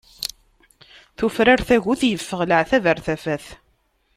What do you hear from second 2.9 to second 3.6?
tafat.